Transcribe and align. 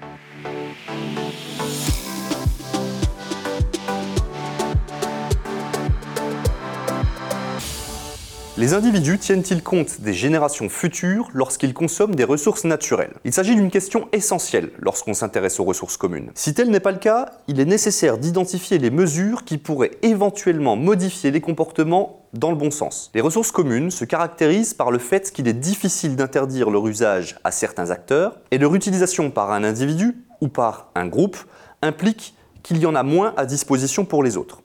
Thank 0.00 0.46
you. 0.48 0.57
Les 8.58 8.74
individus 8.74 9.20
tiennent-ils 9.20 9.62
compte 9.62 10.00
des 10.00 10.12
générations 10.12 10.68
futures 10.68 11.28
lorsqu'ils 11.32 11.74
consomment 11.74 12.16
des 12.16 12.24
ressources 12.24 12.64
naturelles? 12.64 13.14
Il 13.24 13.32
s'agit 13.32 13.54
d'une 13.54 13.70
question 13.70 14.08
essentielle 14.10 14.72
lorsqu'on 14.80 15.14
s'intéresse 15.14 15.60
aux 15.60 15.64
ressources 15.64 15.96
communes. 15.96 16.32
Si 16.34 16.54
tel 16.54 16.68
n'est 16.68 16.80
pas 16.80 16.90
le 16.90 16.98
cas, 16.98 17.30
il 17.46 17.60
est 17.60 17.64
nécessaire 17.64 18.18
d'identifier 18.18 18.78
les 18.78 18.90
mesures 18.90 19.44
qui 19.44 19.58
pourraient 19.58 19.92
éventuellement 20.02 20.74
modifier 20.74 21.30
les 21.30 21.40
comportements 21.40 22.26
dans 22.32 22.50
le 22.50 22.56
bon 22.56 22.72
sens. 22.72 23.12
Les 23.14 23.20
ressources 23.20 23.52
communes 23.52 23.92
se 23.92 24.04
caractérisent 24.04 24.74
par 24.74 24.90
le 24.90 24.98
fait 24.98 25.30
qu'il 25.30 25.46
est 25.46 25.52
difficile 25.52 26.16
d'interdire 26.16 26.68
leur 26.68 26.88
usage 26.88 27.38
à 27.44 27.52
certains 27.52 27.92
acteurs 27.92 28.40
et 28.50 28.58
leur 28.58 28.74
utilisation 28.74 29.30
par 29.30 29.52
un 29.52 29.62
individu 29.62 30.24
ou 30.40 30.48
par 30.48 30.90
un 30.96 31.06
groupe 31.06 31.36
implique 31.80 32.34
qu'il 32.64 32.78
y 32.78 32.86
en 32.86 32.96
a 32.96 33.04
moins 33.04 33.34
à 33.36 33.46
disposition 33.46 34.04
pour 34.04 34.24
les 34.24 34.36
autres. 34.36 34.62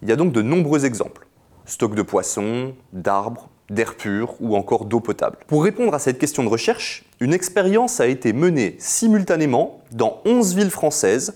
Il 0.00 0.08
y 0.08 0.12
a 0.12 0.16
donc 0.16 0.32
de 0.32 0.40
nombreux 0.40 0.86
exemples 0.86 1.27
stock 1.68 1.94
de 1.94 2.02
poissons, 2.02 2.74
d'arbres, 2.92 3.48
d'air 3.70 3.94
pur 3.96 4.34
ou 4.40 4.56
encore 4.56 4.86
d'eau 4.86 5.00
potable. 5.00 5.36
Pour 5.46 5.62
répondre 5.62 5.94
à 5.94 5.98
cette 5.98 6.18
question 6.18 6.42
de 6.42 6.48
recherche, 6.48 7.04
une 7.20 7.34
expérience 7.34 8.00
a 8.00 8.06
été 8.06 8.32
menée 8.32 8.76
simultanément 8.78 9.80
dans 9.92 10.20
11 10.24 10.54
villes 10.54 10.70
françaises 10.70 11.34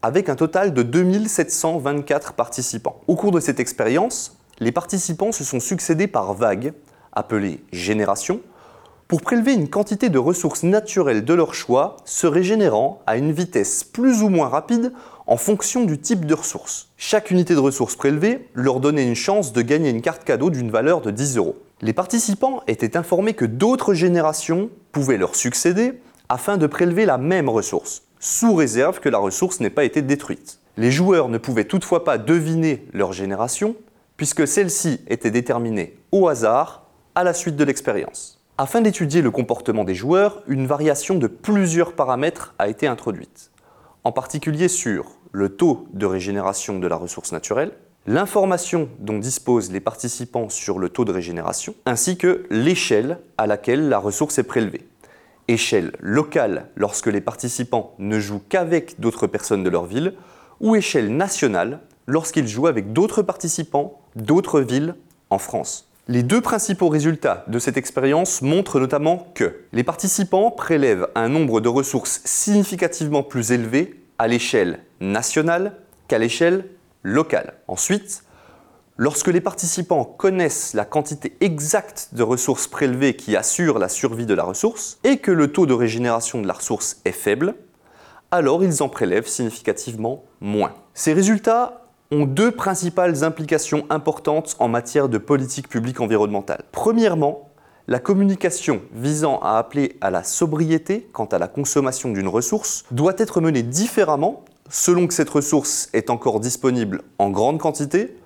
avec 0.00 0.28
un 0.28 0.36
total 0.36 0.72
de 0.72 0.82
2724 0.82 2.34
participants. 2.34 3.00
Au 3.08 3.16
cours 3.16 3.32
de 3.32 3.40
cette 3.40 3.60
expérience, 3.60 4.36
les 4.60 4.72
participants 4.72 5.32
se 5.32 5.44
sont 5.44 5.60
succédés 5.60 6.06
par 6.06 6.34
vagues, 6.34 6.72
appelées 7.12 7.60
générations, 7.72 8.40
pour 9.08 9.20
prélever 9.20 9.52
une 9.52 9.68
quantité 9.68 10.08
de 10.08 10.18
ressources 10.18 10.62
naturelles 10.62 11.24
de 11.24 11.34
leur 11.34 11.54
choix, 11.54 11.96
se 12.04 12.26
régénérant 12.26 13.02
à 13.06 13.16
une 13.16 13.32
vitesse 13.32 13.84
plus 13.84 14.22
ou 14.22 14.28
moins 14.28 14.48
rapide 14.48 14.92
en 15.32 15.38
fonction 15.38 15.86
du 15.86 15.98
type 15.98 16.26
de 16.26 16.34
ressources. 16.34 16.90
Chaque 16.98 17.30
unité 17.30 17.54
de 17.54 17.58
ressources 17.58 17.96
prélevée 17.96 18.50
leur 18.52 18.80
donnait 18.80 19.08
une 19.08 19.14
chance 19.14 19.54
de 19.54 19.62
gagner 19.62 19.88
une 19.88 20.02
carte 20.02 20.24
cadeau 20.24 20.50
d'une 20.50 20.70
valeur 20.70 21.00
de 21.00 21.10
10 21.10 21.38
euros. 21.38 21.56
Les 21.80 21.94
participants 21.94 22.62
étaient 22.66 22.98
informés 22.98 23.32
que 23.32 23.46
d'autres 23.46 23.94
générations 23.94 24.68
pouvaient 24.92 25.16
leur 25.16 25.34
succéder 25.34 25.94
afin 26.28 26.58
de 26.58 26.66
prélever 26.66 27.06
la 27.06 27.16
même 27.16 27.48
ressource, 27.48 28.02
sous 28.20 28.54
réserve 28.54 29.00
que 29.00 29.08
la 29.08 29.16
ressource 29.16 29.60
n'ait 29.60 29.70
pas 29.70 29.84
été 29.84 30.02
détruite. 30.02 30.58
Les 30.76 30.90
joueurs 30.90 31.30
ne 31.30 31.38
pouvaient 31.38 31.64
toutefois 31.64 32.04
pas 32.04 32.18
deviner 32.18 32.86
leur 32.92 33.14
génération, 33.14 33.74
puisque 34.18 34.46
celle-ci 34.46 35.00
était 35.08 35.30
déterminée 35.30 35.96
au 36.12 36.28
hasard 36.28 36.90
à 37.14 37.24
la 37.24 37.32
suite 37.32 37.56
de 37.56 37.64
l'expérience. 37.64 38.38
Afin 38.58 38.82
d'étudier 38.82 39.22
le 39.22 39.30
comportement 39.30 39.84
des 39.84 39.94
joueurs, 39.94 40.42
une 40.46 40.66
variation 40.66 41.14
de 41.14 41.26
plusieurs 41.26 41.94
paramètres 41.94 42.54
a 42.58 42.68
été 42.68 42.86
introduite 42.86 43.48
en 44.04 44.12
particulier 44.12 44.68
sur 44.68 45.12
le 45.32 45.48
taux 45.48 45.86
de 45.92 46.06
régénération 46.06 46.78
de 46.78 46.86
la 46.86 46.96
ressource 46.96 47.32
naturelle, 47.32 47.72
l'information 48.06 48.88
dont 48.98 49.18
disposent 49.18 49.72
les 49.72 49.80
participants 49.80 50.48
sur 50.48 50.78
le 50.78 50.88
taux 50.88 51.04
de 51.04 51.12
régénération, 51.12 51.74
ainsi 51.86 52.16
que 52.16 52.44
l'échelle 52.50 53.18
à 53.38 53.46
laquelle 53.46 53.88
la 53.88 53.98
ressource 53.98 54.38
est 54.38 54.44
prélevée. 54.44 54.86
Échelle 55.48 55.92
locale 56.00 56.68
lorsque 56.76 57.06
les 57.06 57.20
participants 57.20 57.94
ne 57.98 58.20
jouent 58.20 58.42
qu'avec 58.48 59.00
d'autres 59.00 59.26
personnes 59.26 59.64
de 59.64 59.70
leur 59.70 59.86
ville, 59.86 60.14
ou 60.60 60.76
échelle 60.76 61.16
nationale 61.16 61.80
lorsqu'ils 62.06 62.48
jouent 62.48 62.68
avec 62.68 62.92
d'autres 62.92 63.22
participants 63.22 64.00
d'autres 64.16 64.60
villes 64.60 64.94
en 65.30 65.38
France. 65.38 65.88
Les 66.08 66.22
deux 66.22 66.40
principaux 66.40 66.88
résultats 66.88 67.44
de 67.46 67.58
cette 67.58 67.76
expérience 67.76 68.42
montrent 68.42 68.80
notamment 68.80 69.28
que 69.34 69.60
les 69.72 69.84
participants 69.84 70.50
prélèvent 70.50 71.06
un 71.14 71.28
nombre 71.28 71.60
de 71.60 71.68
ressources 71.68 72.20
significativement 72.24 73.22
plus 73.22 73.52
élevé 73.52 74.01
à 74.22 74.28
l'échelle 74.28 74.78
nationale 75.00 75.72
qu'à 76.06 76.16
l'échelle 76.16 76.66
locale. 77.02 77.54
Ensuite, 77.66 78.22
lorsque 78.96 79.26
les 79.26 79.40
participants 79.40 80.04
connaissent 80.04 80.74
la 80.74 80.84
quantité 80.84 81.36
exacte 81.40 82.10
de 82.12 82.22
ressources 82.22 82.68
prélevées 82.68 83.16
qui 83.16 83.34
assure 83.34 83.80
la 83.80 83.88
survie 83.88 84.24
de 84.24 84.34
la 84.34 84.44
ressource 84.44 85.00
et 85.02 85.16
que 85.16 85.32
le 85.32 85.50
taux 85.50 85.66
de 85.66 85.74
régénération 85.74 86.40
de 86.40 86.46
la 86.46 86.52
ressource 86.52 87.00
est 87.04 87.10
faible, 87.10 87.56
alors 88.30 88.62
ils 88.62 88.80
en 88.84 88.88
prélèvent 88.88 89.26
significativement 89.26 90.22
moins. 90.40 90.72
Ces 90.94 91.14
résultats 91.14 91.88
ont 92.12 92.24
deux 92.24 92.52
principales 92.52 93.24
implications 93.24 93.86
importantes 93.90 94.54
en 94.60 94.68
matière 94.68 95.08
de 95.08 95.18
politique 95.18 95.68
publique 95.68 96.00
environnementale. 96.00 96.62
Premièrement, 96.70 97.50
la 97.88 97.98
communication 97.98 98.82
visant 98.94 99.38
à 99.40 99.58
appeler 99.58 99.96
à 100.00 100.10
la 100.10 100.22
sobriété 100.22 101.08
quant 101.12 101.24
à 101.26 101.38
la 101.38 101.48
consommation 101.48 102.12
d'une 102.12 102.28
ressource 102.28 102.84
doit 102.90 103.14
être 103.18 103.40
menée 103.40 103.62
différemment 103.62 104.44
selon 104.70 105.06
que 105.06 105.14
cette 105.14 105.30
ressource 105.30 105.88
est 105.92 106.08
encore 106.08 106.40
disponible 106.40 107.02
en 107.18 107.30
grande 107.30 107.58
quantité 107.58 108.16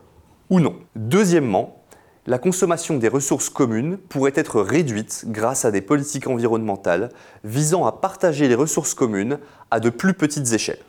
ou 0.51 0.61
non. 0.61 0.77
Deuxièmement, 0.95 1.83
la 2.27 2.39
consommation 2.39 2.97
des 2.97 3.09
ressources 3.09 3.49
communes 3.49 3.97
pourrait 3.97 4.33
être 4.35 4.61
réduite 4.61 5.25
grâce 5.29 5.65
à 5.65 5.71
des 5.71 5.81
politiques 5.81 6.27
environnementales 6.27 7.11
visant 7.45 7.87
à 7.87 7.93
partager 7.93 8.49
les 8.49 8.55
ressources 8.55 8.95
communes 8.95 9.39
à 9.71 9.81
de 9.81 9.91
plus 9.91 10.15
petites 10.15 10.53
échelles. 10.53 10.83